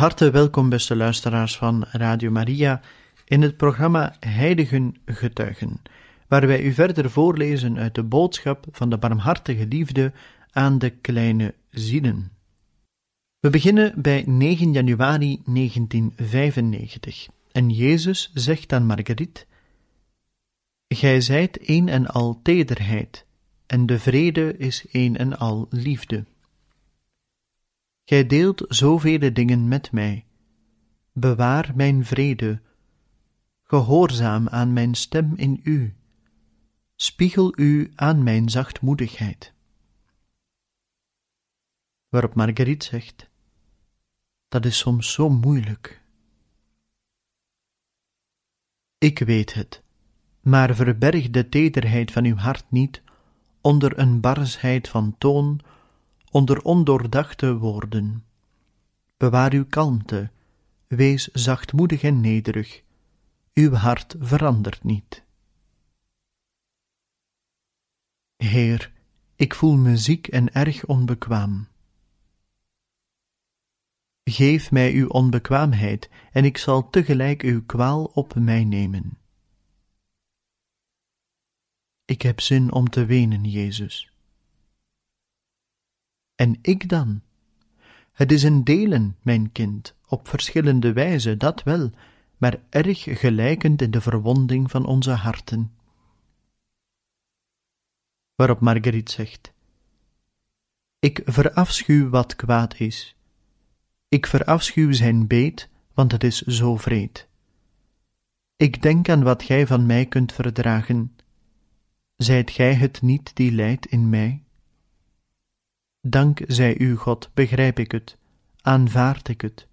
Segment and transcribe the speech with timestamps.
[0.00, 2.80] Harte welkom, beste luisteraars van Radio Maria,
[3.24, 5.82] in het programma Heiligen Getuigen,
[6.28, 10.12] waar wij u verder voorlezen uit de boodschap van de barmhartige liefde
[10.50, 12.32] aan de kleine zielen.
[13.40, 19.44] We beginnen bij 9 januari 1995 en Jezus zegt aan Marguerite:
[20.88, 23.26] Gij zijt een en al tederheid,
[23.66, 26.24] en de vrede is een en al liefde.
[28.10, 30.26] Gij deelt zoveel dingen met mij.
[31.12, 32.60] Bewaar mijn vrede.
[33.62, 35.94] Gehoorzaam aan mijn stem in u.
[36.96, 39.52] Spiegel u aan mijn zachtmoedigheid.
[42.08, 43.30] Waarop Marguerite zegt:
[44.48, 46.02] Dat is soms zo moeilijk.
[48.98, 49.82] Ik weet het,
[50.40, 53.02] maar verberg de tederheid van uw hart niet
[53.60, 55.60] onder een barsheid van toon
[56.30, 58.24] onder ondoordachte woorden.
[59.16, 60.30] Bewaar uw kalmte,
[60.86, 62.82] wees zachtmoedig en nederig,
[63.54, 65.24] uw hart verandert niet.
[68.36, 68.92] Heer,
[69.36, 71.68] ik voel me ziek en erg onbekwaam.
[74.24, 79.18] Geef mij uw onbekwaamheid, en ik zal tegelijk uw kwaal op mij nemen.
[82.04, 84.12] Ik heb zin om te wenen, Jezus.
[86.40, 87.20] En ik dan?
[88.12, 91.90] Het is een delen, mijn kind, op verschillende wijzen, dat wel,
[92.36, 95.72] maar erg gelijkend in de verwonding van onze harten.
[98.34, 99.52] Waarop Marguerite zegt:
[100.98, 103.16] Ik verafschuw wat kwaad is.
[104.08, 107.28] Ik verafschuw zijn beet, want het is zo vreed.
[108.56, 111.16] Ik denk aan wat gij van mij kunt verdragen.
[112.16, 114.44] Zijt gij het niet die lijdt in mij?
[116.02, 118.16] Dank zij u, God, begrijp ik het,
[118.60, 119.66] aanvaard ik het,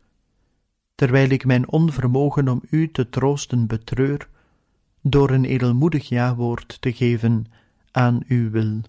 [0.96, 4.30] terwijl ik mijn onvermogen om u te troosten betreur,
[5.02, 7.46] door een edelmoedig ja-woord te geven
[7.92, 8.82] aan uw wil.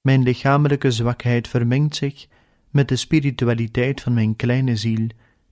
[0.00, 2.26] Mijn lichamelijke zwakheid vermengt zich
[2.70, 5.06] met de spiritualiteit van mijn kleine ziel,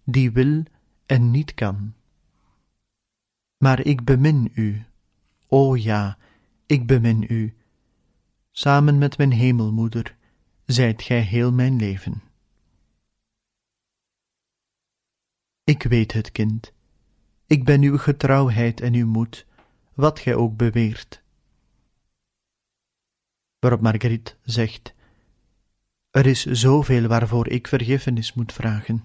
[0.04, 0.62] die wil
[1.06, 1.94] en niet kan.
[3.56, 4.84] Maar ik bemin u,
[5.46, 6.18] o ja,
[6.66, 7.54] ik bemin u,
[8.52, 10.15] samen met mijn hemelmoeder,
[10.66, 12.22] zijt gij heel mijn leven.
[15.64, 16.72] Ik weet het, kind.
[17.46, 19.46] Ik ben uw getrouwheid en uw moed,
[19.94, 21.22] wat gij ook beweert.
[23.58, 24.94] Waarop Marguerite zegt:
[26.10, 29.04] Er is zoveel waarvoor ik vergiffenis moet vragen.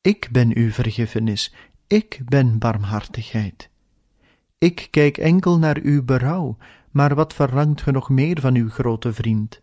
[0.00, 1.54] Ik ben uw vergiffenis,
[1.86, 3.70] ik ben barmhartigheid.
[4.58, 6.56] Ik kijk enkel naar uw berouw,
[6.90, 9.62] maar wat verlangt ge nog meer van uw grote vriend?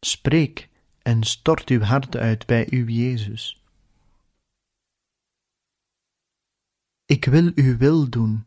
[0.00, 0.68] Spreek
[1.02, 3.62] en stort uw hart uit bij uw Jezus.
[7.04, 8.44] Ik wil uw wil doen,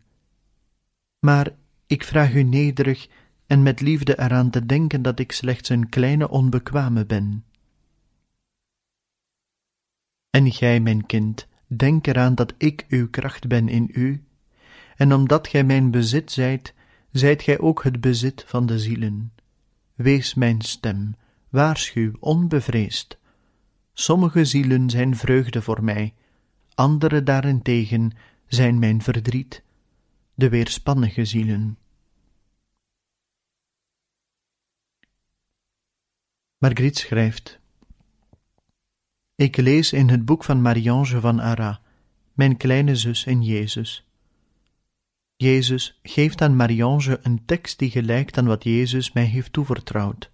[1.20, 1.56] maar
[1.88, 3.08] ik vraag u nederig
[3.48, 7.46] en met liefde eraan te denken dat ik slechts een kleine onbekwame ben.
[10.30, 14.24] En gij, mijn kind, denk eraan dat ik uw kracht ben in u,
[14.96, 16.74] en omdat gij mijn bezit zijt,
[17.18, 19.34] zijt gij ook het bezit van de zielen.
[19.94, 21.16] Wees mijn stem,
[21.50, 23.18] waarschuw onbevreesd.
[23.94, 26.14] Sommige zielen zijn vreugde voor mij,
[26.74, 28.12] andere daarentegen
[28.48, 29.64] zijn mijn verdriet,
[30.34, 31.78] de weerspannige zielen.
[36.58, 37.60] Marguerite schrijft:
[39.36, 41.80] Ik lees in het boek van Marie-Ange van Arras,
[42.34, 44.06] mijn kleine zus in Jezus.
[45.38, 50.32] Jezus geeft aan Mariange een tekst die gelijkt aan wat Jezus mij heeft toevertrouwd.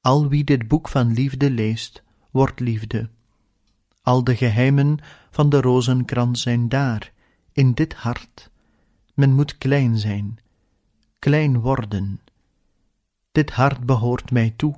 [0.00, 3.10] Al wie dit boek van liefde leest, wordt liefde.
[4.02, 4.98] Al de geheimen
[5.30, 7.12] van de rozenkrans zijn daar,
[7.52, 8.50] in dit hart.
[9.14, 10.38] Men moet klein zijn,
[11.18, 12.20] klein worden.
[13.32, 14.74] Dit hart behoort mij toe.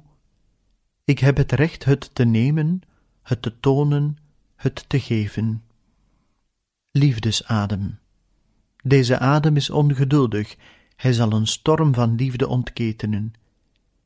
[1.05, 2.81] Ik heb het recht het te nemen,
[3.23, 4.19] het te tonen,
[4.57, 5.65] het te geven.
[6.91, 7.99] Liefdesadem.
[8.87, 10.57] Deze adem is ongeduldig,
[10.97, 13.33] hij zal een storm van liefde ontketenen.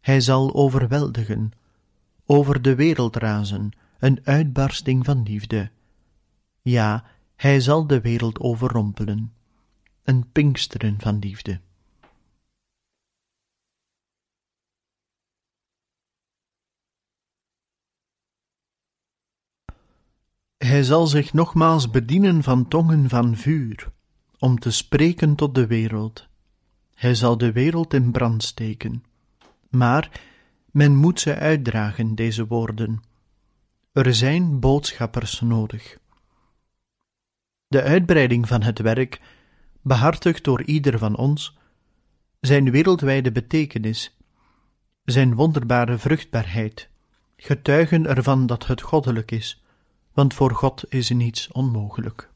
[0.00, 1.52] Hij zal overweldigen,
[2.26, 5.70] over de wereld razen, een uitbarsting van liefde.
[6.62, 7.04] Ja,
[7.36, 9.32] hij zal de wereld overrompelen,
[10.02, 11.60] een pinksteren van liefde.
[20.56, 23.96] Hij zal zich nogmaals bedienen van tongen van vuur,
[24.38, 26.28] om te spreken tot de wereld.
[26.94, 29.04] Hij zal de wereld in brand steken.
[29.70, 30.20] Maar
[30.70, 33.02] men moet ze uitdragen, deze woorden.
[33.92, 35.98] Er zijn boodschappers nodig.
[37.66, 39.20] De uitbreiding van het werk,
[39.82, 41.56] behartigd door ieder van ons,
[42.40, 44.16] zijn wereldwijde betekenis,
[45.04, 46.88] zijn wonderbare vruchtbaarheid,
[47.36, 49.62] getuigen ervan dat het goddelijk is,
[50.12, 52.30] want voor God is niets onmogelijk.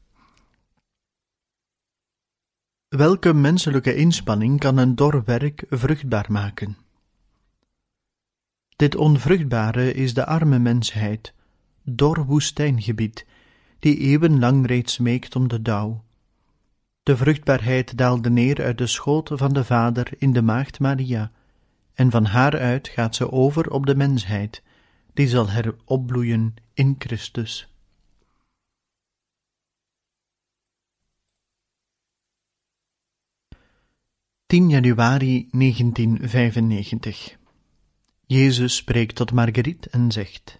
[2.95, 6.77] Welke menselijke inspanning kan een dor werk vruchtbaar maken?
[8.75, 11.33] Dit onvruchtbare is de arme mensheid,
[11.83, 13.25] dor woestijngebied,
[13.79, 16.03] die eeuwenlang reeds meekt om de dauw.
[17.03, 21.31] De vruchtbaarheid daalde neer uit de schoot van de Vader in de Maagd Maria,
[21.93, 24.63] en van haar uit gaat ze over op de mensheid,
[25.13, 27.72] die zal heropbloeien in Christus.
[34.53, 37.37] 10 januari 1995
[38.25, 40.59] Jezus spreekt tot Marguerite en zegt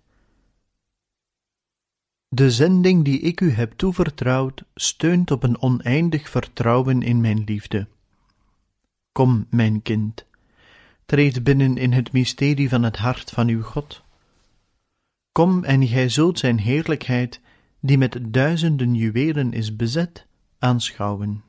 [2.28, 7.88] De zending die ik u heb toevertrouwd steunt op een oneindig vertrouwen in mijn liefde.
[9.12, 10.26] Kom, mijn kind,
[11.06, 14.04] treed binnen in het mysterie van het hart van uw God.
[15.32, 17.42] Kom en gij zult zijn heerlijkheid,
[17.80, 20.26] die met duizenden juwelen is bezet,
[20.60, 21.44] aanschouwen.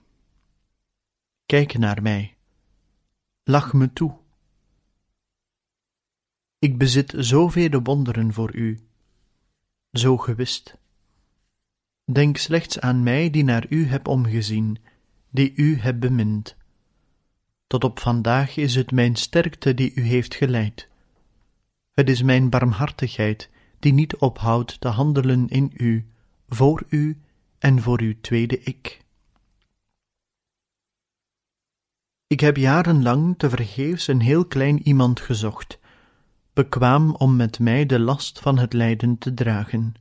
[1.47, 2.34] Kijk naar mij
[3.47, 4.17] lach me toe.
[6.59, 8.81] Ik bezit zoveel wonderen voor u,
[9.93, 10.79] zo gewist.
[12.05, 14.79] Denk slechts aan mij die naar u heb omgezien,
[15.31, 16.57] die u heb bemind.
[17.67, 20.89] Tot op vandaag is het mijn sterkte die u heeft geleid.
[21.93, 26.07] Het is mijn barmhartigheid die niet ophoudt te handelen in u,
[26.49, 27.21] voor u
[27.59, 29.04] en voor uw tweede ik.
[32.27, 35.79] Ik heb jarenlang tevergeefs een heel klein iemand gezocht,
[36.53, 39.95] bekwaam om met mij de last van het lijden te dragen.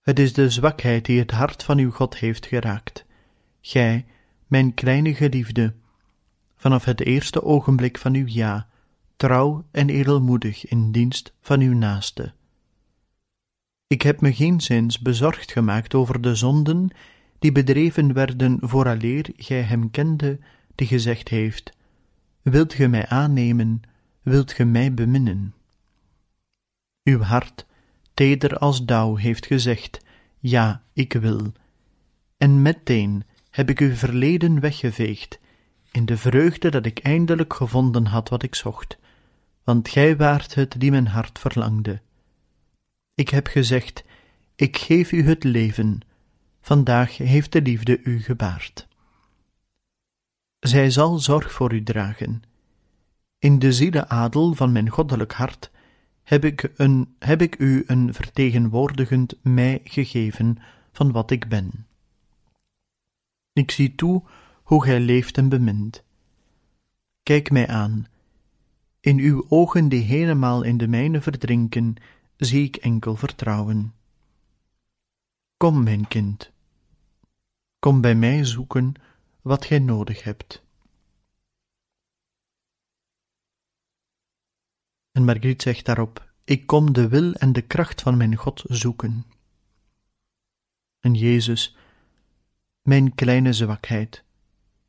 [0.00, 3.06] Het is de zwakheid die het hart van uw God heeft geraakt.
[3.60, 4.06] Gij,
[4.46, 5.74] mijn kleine geliefde,
[6.56, 8.68] vanaf het eerste ogenblik van uw ja,
[9.16, 12.32] trouw en edelmoedig in dienst van uw naaste.
[13.86, 16.88] Ik heb me geenszins bezorgd gemaakt over de zonden
[17.38, 20.38] die bedreven werden vooraleer gij hem kende
[20.74, 21.72] die gezegd heeft:
[22.42, 23.82] Wilt ge mij aannemen,
[24.22, 25.54] wilt ge mij beminnen?
[27.02, 27.66] Uw hart,
[28.14, 30.04] teder als dauw, heeft gezegd:
[30.38, 31.52] Ja, ik wil.
[32.36, 35.38] En meteen heb ik uw verleden weggeveegd,
[35.90, 38.98] in de vreugde dat ik eindelijk gevonden had wat ik zocht,
[39.64, 42.00] want gij waart het die mijn hart verlangde.
[43.14, 44.04] Ik heb gezegd:
[44.56, 46.00] Ik geef u het leven.
[46.60, 48.88] Vandaag heeft de liefde u gebaard.
[50.64, 52.42] Zij zal zorg voor u dragen.
[53.38, 55.70] In de zielenadel van mijn goddelijk hart
[56.22, 60.58] heb ik, een, heb ik u een vertegenwoordigend mij gegeven
[60.92, 61.86] van wat ik ben.
[63.52, 64.22] Ik zie toe
[64.62, 66.04] hoe gij leeft en bemint.
[67.22, 68.06] Kijk mij aan.
[69.00, 71.94] In uw ogen die helemaal in de mijne verdrinken,
[72.36, 73.94] zie ik enkel vertrouwen.
[75.56, 76.52] Kom, mijn kind.
[77.78, 78.94] Kom bij mij zoeken
[79.44, 80.62] wat gij nodig hebt.
[85.10, 89.24] En Margriet zegt daarop: Ik kom de wil en de kracht van mijn God zoeken.
[91.00, 91.76] En Jezus,
[92.82, 94.24] mijn kleine zwakheid,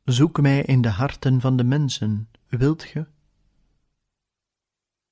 [0.04, 3.06] zoek mij in de harten van de mensen, wilt ge?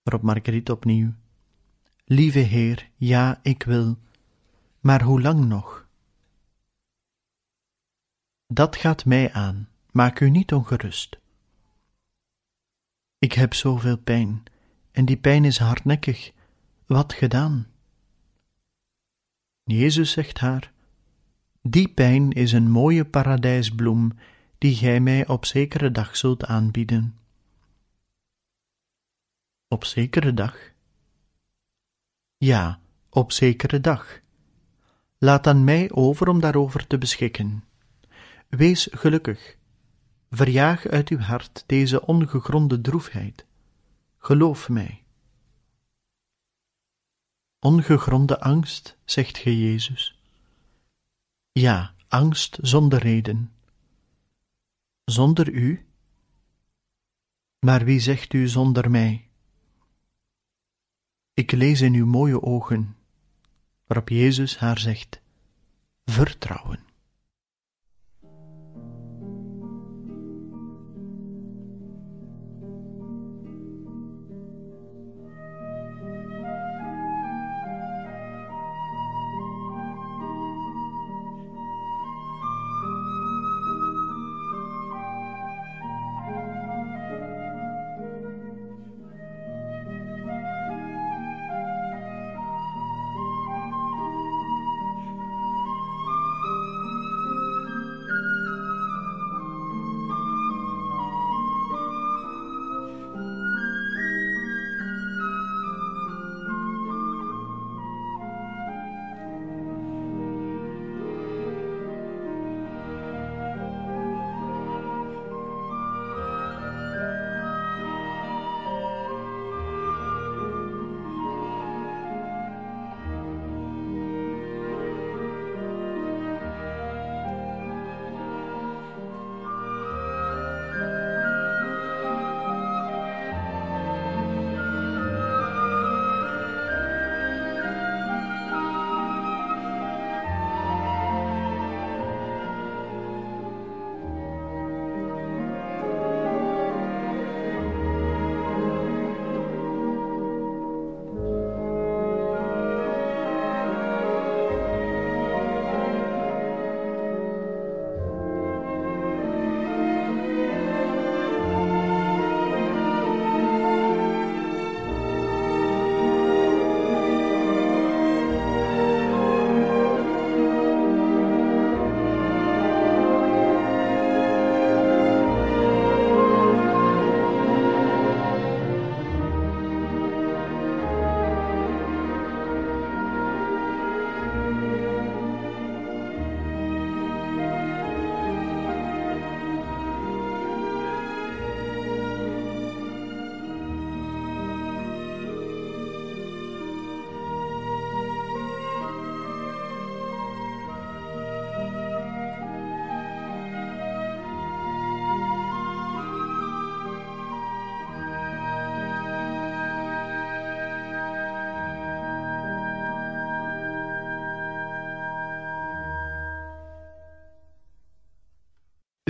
[0.03, 1.15] Waarop Margriet opnieuw:
[2.05, 3.99] Lieve Heer, ja, ik wil,
[4.81, 5.84] maar hoe lang nog?
[8.47, 11.19] Dat gaat mij aan, maak u niet ongerust.
[13.19, 14.43] Ik heb zoveel pijn,
[14.91, 16.33] en die pijn is hardnekkig.
[16.87, 17.67] Wat gedaan?
[19.63, 20.73] Jezus zegt haar:
[21.63, 24.13] Die pijn is een mooie paradijsbloem
[24.59, 27.19] die gij mij op zekere dag zult aanbieden.
[29.69, 30.73] Op zekere dag?
[32.37, 34.21] Ja, op zekere dag.
[35.19, 37.65] Laat aan mij over om daarover te beschikken.
[38.57, 39.57] Wees gelukkig.
[40.31, 43.47] verjaag uit uw hart deze ongegronde droefheid.
[44.19, 45.05] Geloof mij.
[47.59, 50.21] Ongegronde angst, zegt ge Jezus.
[51.53, 53.53] Ja, angst zonder reden.
[55.05, 55.87] Zonder u?
[57.59, 59.29] Maar wie zegt u zonder mij?
[61.35, 62.97] Ik lees in uw mooie ogen,
[63.87, 65.21] waarop Jezus haar zegt:
[66.05, 66.94] Vertrouwen.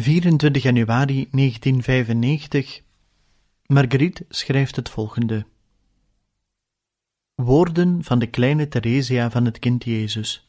[0.04, 2.82] 24 januari 1995
[3.66, 5.46] Marguerite schrijft het volgende.
[7.34, 10.48] Woorden van de kleine Theresia van het kind Jezus.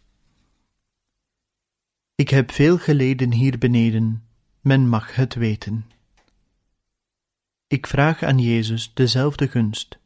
[2.16, 4.24] Ik heb veel geleden hier beneden,
[4.62, 5.86] men mag het weten.
[7.68, 9.98] Ik vraag aan Jezus dezelfde gunst.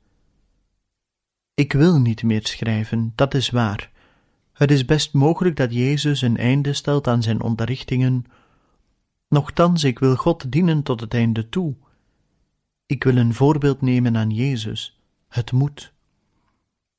[1.53, 3.91] Ik wil niet meer schrijven, dat is waar.
[4.53, 8.25] Het is best mogelijk dat Jezus een einde stelt aan zijn onderrichtingen
[9.29, 11.75] Nochtans, ik wil God dienen tot het einde toe.
[12.85, 14.99] Ik wil een voorbeeld nemen aan Jezus.
[15.27, 15.93] Het moet.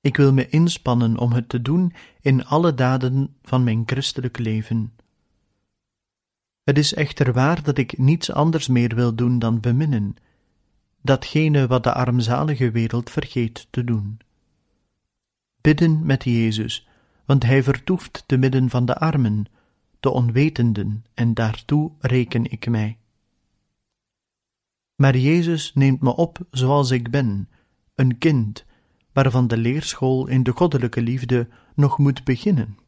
[0.01, 4.93] Ik wil me inspannen om het te doen in alle daden van mijn christelijk leven.
[6.63, 10.15] Het is echter waar dat ik niets anders meer wil doen dan beminnen,
[11.03, 14.19] datgene wat de armzalige wereld vergeet te doen.
[15.61, 16.89] Bidden met Jezus,
[17.25, 19.47] want Hij vertoeft te midden van de armen,
[20.01, 22.99] de onwetenden, en daartoe reken ik mij.
[24.95, 27.49] Maar Jezus neemt me op zoals ik ben,
[27.95, 28.65] een kind,
[29.13, 32.79] waarvan de leerschool in de goddelijke liefde nog moet beginnen.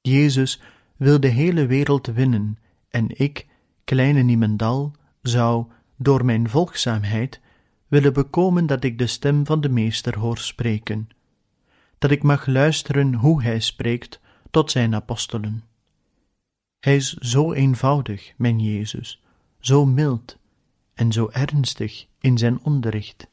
[0.00, 0.62] Jezus
[0.96, 3.46] wil de hele wereld winnen, en ik,
[3.84, 4.92] kleine niemendal,
[5.22, 5.66] zou,
[5.96, 7.40] door mijn volgzaamheid,
[7.88, 11.08] willen bekomen dat ik de stem van de Meester hoor spreken,
[11.98, 14.20] dat ik mag luisteren hoe hij spreekt
[14.56, 15.64] tot zijn apostelen.
[16.78, 19.22] Hij is zo eenvoudig, mijn Jezus,
[19.58, 20.38] zo mild
[20.94, 23.28] en zo ernstig in zijn onderricht.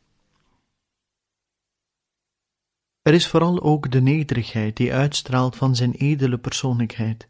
[3.02, 7.28] Er is vooral ook de nederigheid die uitstraalt van zijn edele persoonlijkheid,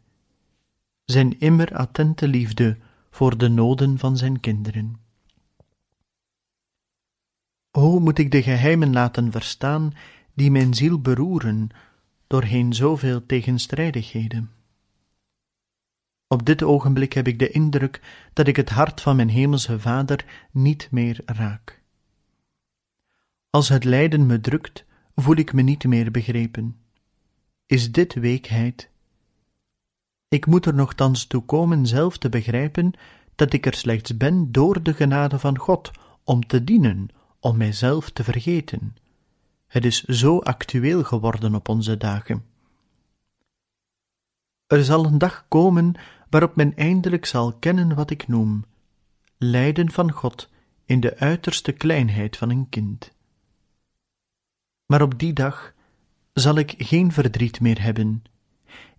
[1.04, 2.78] zijn immer attente liefde
[3.10, 5.00] voor de noden van zijn kinderen.
[7.70, 9.92] Hoe moet ik de geheimen laten verstaan
[10.32, 11.70] die mijn ziel beroeren
[12.34, 14.50] doorheen zoveel tegenstrijdigheden?
[16.26, 18.00] Op dit ogenblik heb ik de indruk
[18.32, 21.82] dat ik het hart van mijn hemelse Vader niet meer raak.
[23.50, 26.76] Als het lijden me drukt, voel ik me niet meer begrepen.
[27.66, 28.90] Is dit weekheid?
[30.28, 32.92] Ik moet er nogthans toe komen zelf te begrijpen
[33.34, 35.90] dat ik er slechts ben door de genade van God,
[36.24, 37.08] om te dienen,
[37.40, 38.96] om mijzelf te vergeten.
[39.66, 42.44] Het is zo actueel geworden op onze dagen.
[44.66, 45.94] Er zal een dag komen
[46.30, 48.64] waarop men eindelijk zal kennen wat ik noem
[49.38, 50.50] lijden van God
[50.84, 53.12] in de uiterste kleinheid van een kind.
[54.86, 55.74] Maar op die dag
[56.32, 58.22] zal ik geen verdriet meer hebben.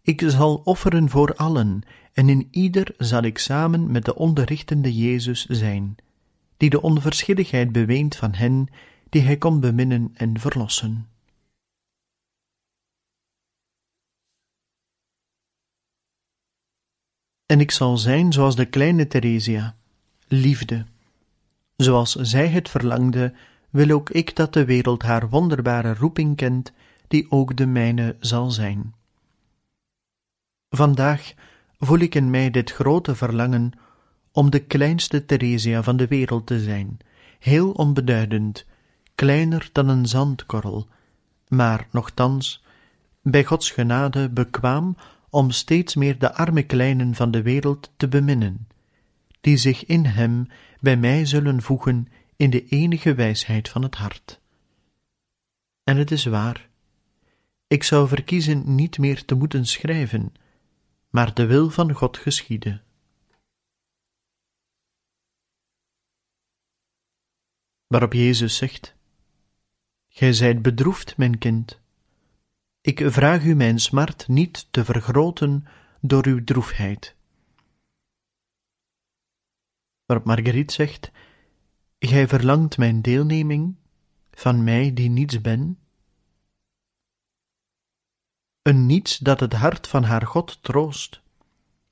[0.02, 1.82] Ik zal offeren voor allen,
[2.14, 5.96] en in ieder zal ik samen met de onderrichtende Jezus zijn,
[6.58, 8.68] die de onverschilligheid beweent van hen
[9.16, 11.08] die hij kon beminnen en verlossen.
[17.46, 19.76] En ik zal zijn zoals de kleine Theresia,
[20.28, 20.86] liefde.
[21.76, 23.34] Zoals zij het verlangde,
[23.70, 26.72] wil ook ik dat de wereld haar wonderbare roeping kent,
[27.08, 28.94] die ook de mijne zal zijn.
[30.70, 31.34] Vandaag
[31.78, 33.72] voel ik in mij dit grote verlangen
[34.32, 36.98] om de kleinste Theresia van de wereld te zijn,
[37.40, 38.66] heel onbeduidend,
[39.16, 40.88] kleiner dan een zandkorrel,
[41.48, 42.64] maar nochtans,
[43.22, 44.98] bij Gods genade bekwaam
[45.30, 48.68] om steeds meer de arme kleinen van de wereld te beminnen,
[49.42, 50.48] die zich in Hem
[50.80, 54.42] bij mij zullen voegen in de enige wijsheid van het hart.
[55.84, 56.70] En het is waar,
[57.68, 60.34] ik zou verkiezen niet meer te moeten schrijven,
[61.10, 62.84] maar de wil van God geschieden.
[67.88, 68.95] Waarop Jezus zegt:
[70.18, 71.80] Gij zijt bedroefd, mijn kind.
[72.82, 75.66] Ik vraag u mijn smart niet te vergroten
[76.02, 77.16] door uw droefheid.
[80.06, 81.12] Waarop Marguerite zegt:
[82.00, 83.76] Gij verlangt mijn deelneming
[84.32, 85.80] van mij die niets ben?
[88.62, 91.22] Een niets dat het hart van haar God troost.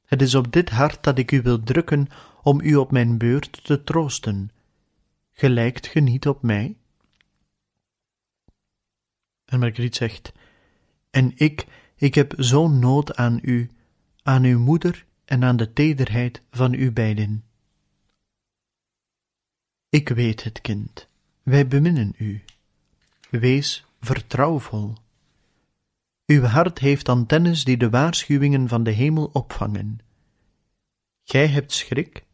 [0.05, 2.07] Het is op dit hart dat ik u wil drukken
[2.41, 4.51] om u op mijn beurt te troosten.
[5.31, 6.77] Gelijkt ge niet op mij?
[9.45, 10.31] En Marguerite zegt:
[11.09, 13.69] En ik, ik heb zo'n nood aan u,
[14.23, 17.43] aan uw moeder en aan de tederheid van u beiden.
[19.89, 21.07] Ik weet het, kind,
[21.43, 22.43] wij beminnen u.
[23.29, 24.93] Wees vertrouwvol.
[26.25, 29.99] Uw hart heeft antennes die de waarschuwingen van de hemel opvangen.
[31.23, 32.25] Gij hebt schrik?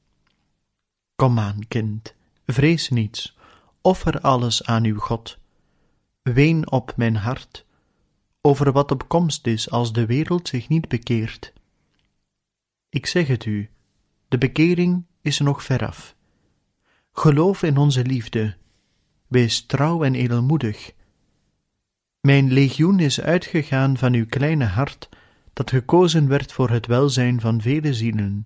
[1.15, 2.13] Kom aan, kind,
[2.45, 3.38] vrees niets,
[3.82, 5.38] offer alles aan uw God.
[6.21, 7.65] Ween op mijn hart,
[8.41, 11.53] over wat op komst is als de wereld zich niet bekeert.
[12.89, 13.69] Ik zeg het u,
[14.27, 16.15] de bekering is nog veraf.
[17.12, 18.55] Geloof in onze liefde,
[19.27, 20.91] wees trouw en edelmoedig.
[22.21, 25.10] Mijn legioen is uitgegaan van uw kleine hart,
[25.53, 28.43] dat gekozen werd voor het welzijn van vele zielen.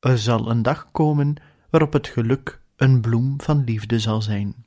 [0.00, 1.34] Er zal een dag komen
[1.70, 4.64] waarop het geluk een bloem van liefde zal zijn.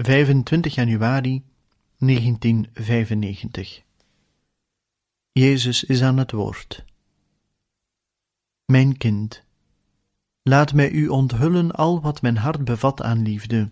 [0.00, 1.44] Vijfentwintig januari
[1.98, 3.82] 1995
[5.32, 6.84] Jezus is aan het woord.
[8.64, 9.44] Mijn kind,
[10.42, 13.70] laat mij u onthullen al wat mijn hart bevat aan liefde.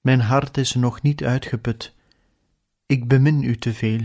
[0.00, 1.94] Mijn hart is nog niet uitgeput.
[2.86, 4.02] Ik bemin u te veel.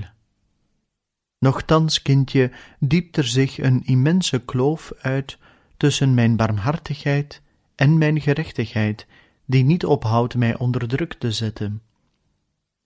[1.39, 5.37] Nochtans, kindje, diept er zich een immense kloof uit
[5.77, 7.41] tussen mijn barmhartigheid
[7.75, 9.07] en mijn gerechtigheid,
[9.45, 11.81] die niet ophoudt mij onder druk te zetten.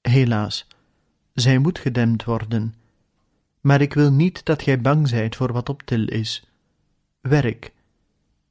[0.01, 0.67] Helaas,
[1.33, 2.73] zij moet gedempt worden
[3.61, 6.49] maar ik wil niet dat gij bang zijt voor wat op til is.
[7.21, 7.73] Werk,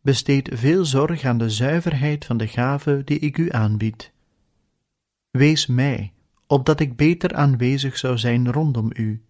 [0.01, 4.13] besteed veel zorg aan de zuiverheid van de gave die ik u aanbied.
[5.31, 6.13] Wees mij,
[6.47, 9.23] opdat ik beter aanwezig zou zijn rondom u.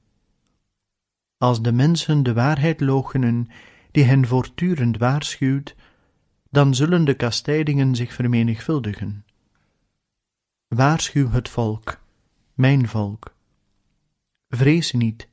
[1.38, 3.48] Als de mensen de waarheid loochenen,
[3.90, 5.74] die hen voortdurend waarschuwt,
[6.50, 9.24] dan zullen de kastijdingen zich vermenigvuldigen.
[10.68, 12.00] Waarschuw het volk,
[12.54, 13.34] mijn volk.
[14.48, 15.28] Vrees niet,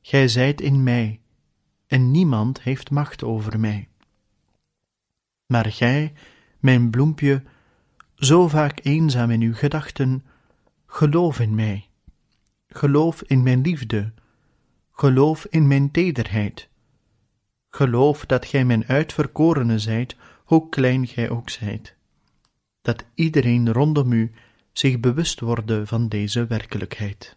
[0.00, 1.20] Gij zijt in mij,
[1.86, 3.88] en niemand heeft macht over mij.
[5.46, 6.12] Maar gij,
[6.58, 7.42] mijn bloempje,
[8.14, 10.24] zo vaak eenzaam in uw gedachten,
[10.86, 11.88] geloof in mij,
[12.66, 14.12] geloof in mijn liefde,
[14.90, 16.68] geloof in mijn tederheid,
[17.70, 20.16] geloof dat gij mijn uitverkorene zijt,
[20.52, 21.96] hoe klein gij ook zijt,
[22.82, 24.32] dat iedereen rondom u
[24.72, 27.36] zich bewust worden van deze werkelijkheid.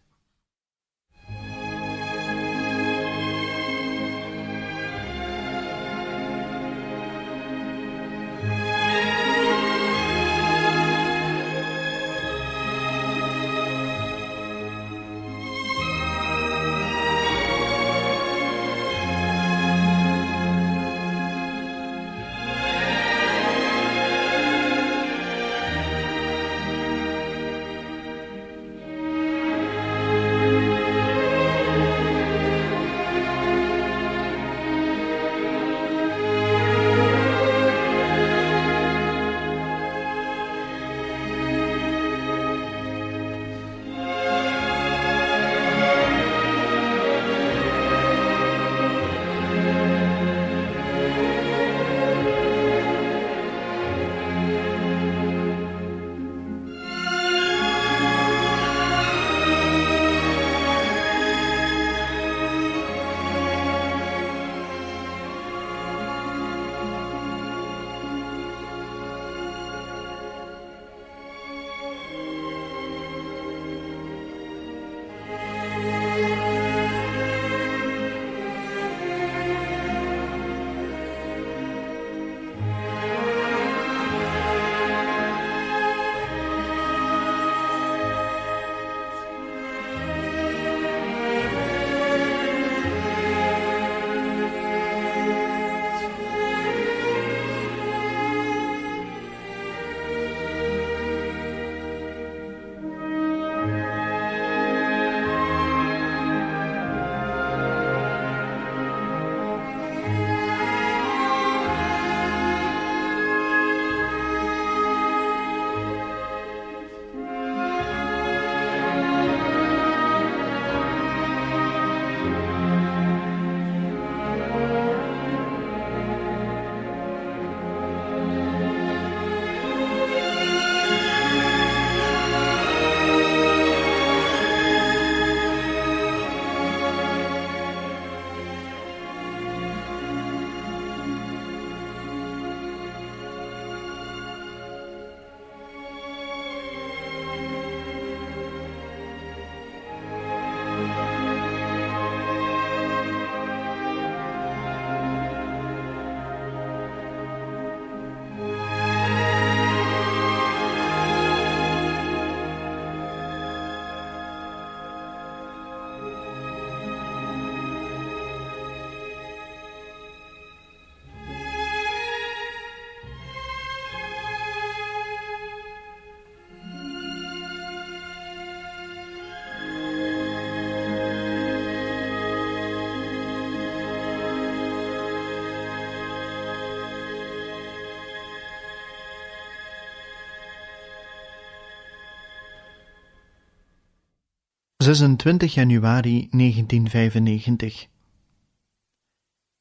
[194.85, 197.87] ...26 januari 1995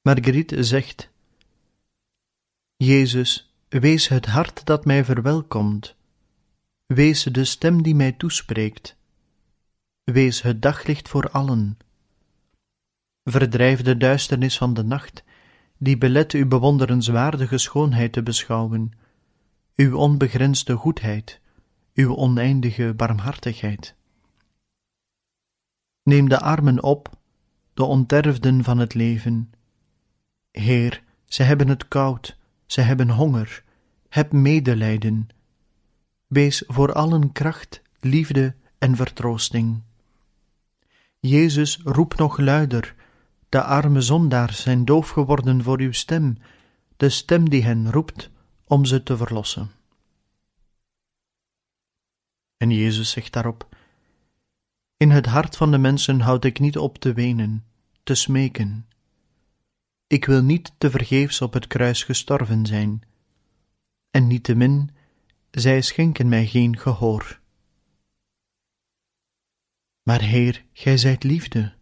[0.03, 1.11] Marguerite zegt...
[2.77, 5.97] Jezus, wees het hart dat mij verwelkomt.
[6.87, 8.97] Wees de stem die mij toespreekt.
[10.03, 11.79] Wees het daglicht voor allen.
[13.25, 15.25] Verdrijf de duisternis van de nacht,
[15.79, 18.93] die belet uw bewonderenswaardige schoonheid te beschouwen,
[19.77, 21.41] uw onbegrensde goedheid,
[21.95, 23.95] uw oneindige barmhartigheid.
[26.05, 27.17] Neem de armen op,
[27.75, 29.53] de onterfden van het leven.
[30.51, 32.37] Heer, ze hebben het koud,
[32.67, 33.64] ze hebben honger,
[34.09, 35.29] heb medelijden.
[36.27, 39.83] Wees voor allen kracht, liefde en vertroosting.
[41.21, 42.95] Jezus, roep nog luider,
[43.49, 46.37] de arme zondaars zijn doof geworden voor uw stem,
[46.97, 48.31] de stem die hen roept
[48.67, 49.71] om ze te verlossen.
[52.57, 53.69] En Jezus zegt daarop:
[55.05, 57.64] In het hart van de mensen houd ik niet op te wenen,
[58.03, 58.88] te smeken.
[60.07, 63.03] Ik wil niet te vergeefs op het kruis gestorven zijn,
[64.11, 64.90] en niettemin,
[65.51, 67.40] zij schenken mij geen gehoor.
[70.03, 71.75] Maar Heer, gij zijt liefde.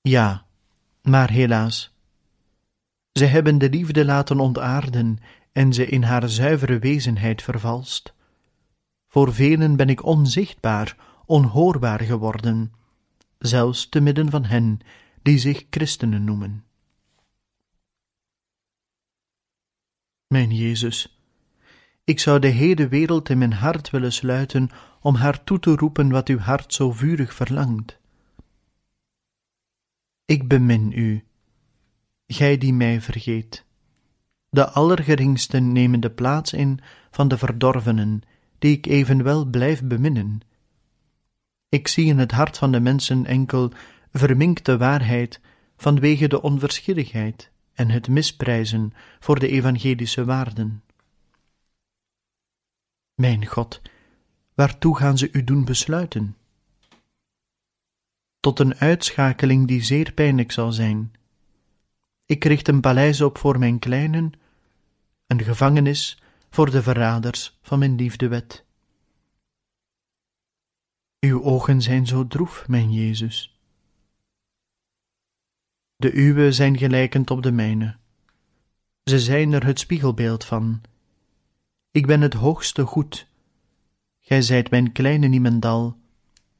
[0.00, 0.46] Ja,
[1.02, 1.94] maar helaas,
[3.12, 5.18] zij hebben de liefde laten ontaarden
[5.52, 8.14] en ze in haar zuivere wezenheid vervalst.
[9.14, 10.96] Voor velen ben ik onzichtbaar,
[11.26, 12.72] onhoorbaar geworden,
[13.38, 14.78] zelfs te midden van hen
[15.22, 16.64] die zich christenen noemen.
[20.26, 21.18] Mijn Jezus,
[22.04, 26.10] Ik zou de hele wereld in mijn hart willen sluiten om haar toe te roepen
[26.10, 27.98] wat uw hart zo vurig verlangt.
[30.24, 31.24] Ik bemin u,
[32.26, 33.64] gij die mij vergeet.
[34.50, 38.22] De allergeringsten nemen de plaats in van de verdorvenen,
[38.64, 40.40] die ik evenwel blijf beminnen.
[41.68, 43.72] Ik zie in het hart van de mensen enkel
[44.12, 45.40] verminkte waarheid
[45.76, 50.82] vanwege de onverschilligheid en het misprijzen voor de evangelische waarden.
[53.14, 53.82] Mijn God,
[54.54, 56.36] waartoe gaan ze u doen besluiten?
[58.40, 61.12] Tot een uitschakeling die zeer pijnlijk zal zijn.
[62.26, 64.32] Ik richt een paleis op voor mijn kleinen,
[65.26, 66.22] een gevangenis
[66.54, 68.64] voor de verraders van mijn liefde wet.
[71.20, 73.58] Uw ogen zijn zo droef, mijn Jezus.
[75.96, 77.96] De uwe zijn gelijkend op de mijne.
[79.04, 80.80] Ze zijn er het spiegelbeeld van.
[81.90, 83.26] Ik ben het hoogste goed.
[84.20, 85.96] Gij zijt mijn kleine niemendal,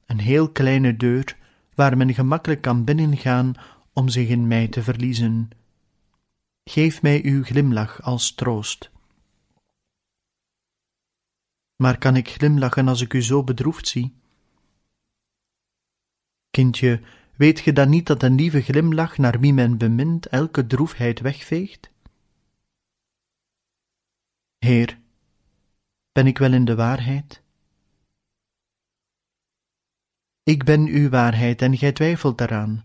[0.06, 1.36] een heel kleine deur
[1.74, 3.54] waar men gemakkelijk kan binnengaan
[3.92, 5.50] om zich in mij te verliezen.
[6.64, 8.92] Geef mij uw glimlach als troost.
[11.76, 14.14] Maar kan ik glimlachen als ik u zo bedroefd zie?
[16.50, 17.02] Kindje,
[17.36, 21.90] weet ge dan niet dat een lieve glimlach naar wie men bemint elke droefheid wegveegt?
[24.58, 25.00] Heer,
[26.12, 27.42] ben ik wel in de waarheid?
[30.42, 32.84] Ik ben uw waarheid en gij twijfelt daaraan.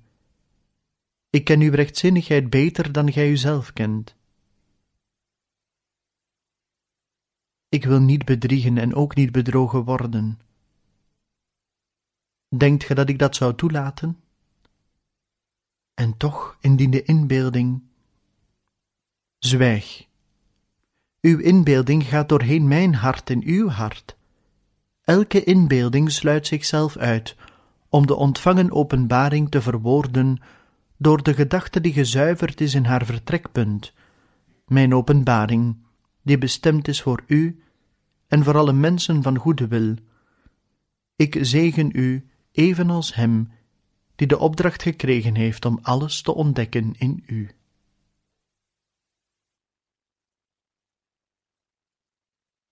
[1.29, 4.18] Ik ken uw rechtzinnigheid beter dan gij uzelf kent.
[7.69, 10.39] Ik wil niet bedriegen en ook niet bedrogen worden.
[12.55, 14.19] Denkt ge dat ik dat zou toelaten?
[15.93, 17.81] En toch, indien de inbeelding.
[19.37, 20.07] Zwijg.
[21.21, 24.17] Uw inbeelding gaat doorheen mijn hart in uw hart.
[25.01, 27.35] Elke inbeelding sluit zichzelf uit
[27.89, 30.41] om de ontvangen openbaring te verwoorden
[30.97, 33.93] door de gedachte die gezuiverd is in haar vertrekpunt,
[34.65, 35.75] mijn openbaring,
[36.21, 37.63] die bestemd is voor u
[38.27, 39.95] en voor alle mensen van goede wil.
[41.15, 43.51] Ik zegen u evenals hem
[44.15, 47.49] die de opdracht gekregen heeft om alles te ontdekken in u.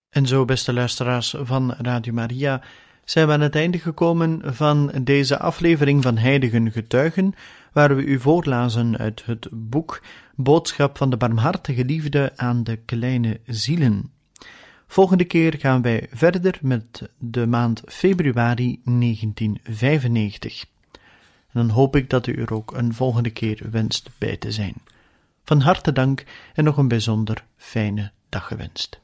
[0.09, 2.63] En zo, beste luisteraars van Radio Maria,
[3.03, 7.33] zijn we aan het einde gekomen van deze aflevering van Heiligen Getuigen,
[7.73, 10.01] waar we u voorlazen uit het boek
[10.39, 14.11] Boodschap van de Barmhartige Liefde aan de Kleine Zielen.
[14.87, 20.65] Volgende keer gaan wij verder met de maand februari 1995.
[21.51, 24.75] En dan hoop ik dat u er ook een volgende keer wenst bij te zijn.
[25.43, 26.23] Van harte dank
[26.53, 28.99] en nog een bijzonder fijne dag gewenst.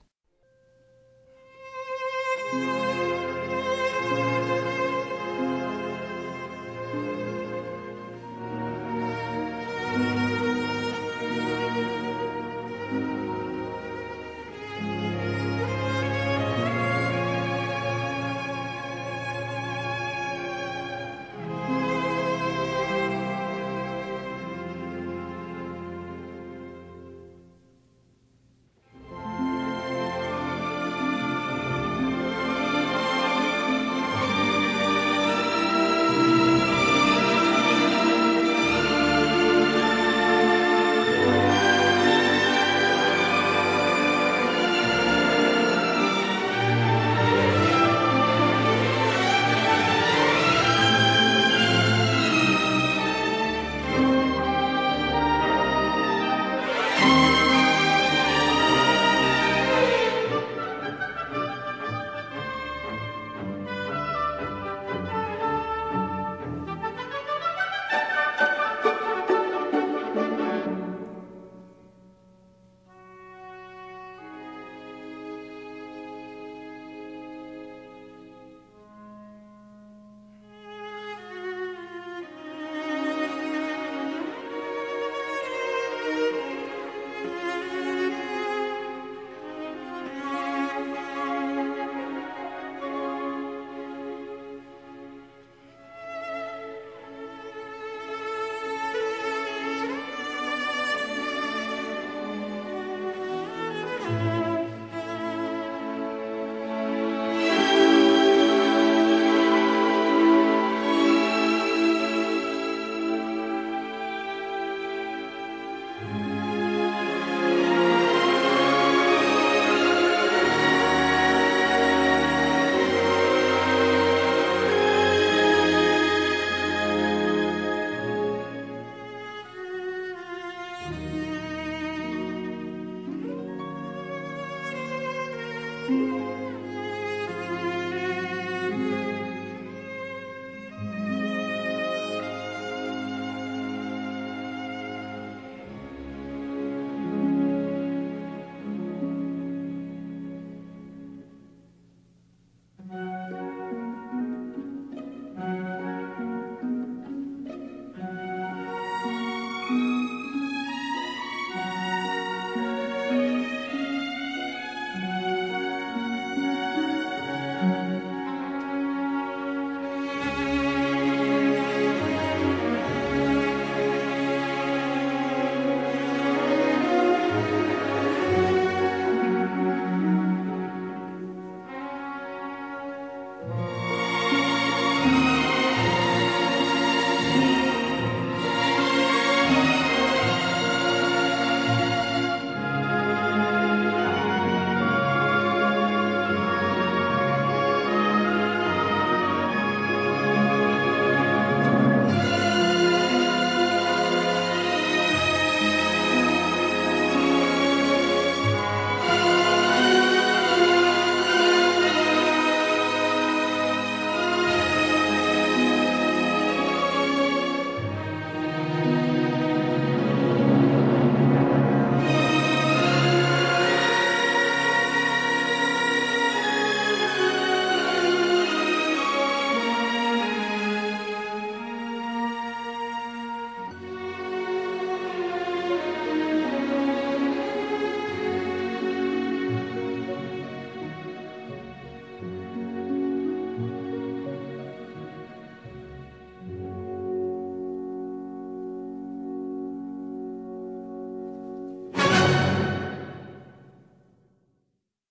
[135.89, 136.72] Música